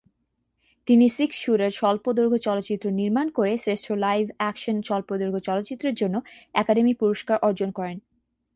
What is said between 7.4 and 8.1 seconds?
অর্জন করেন।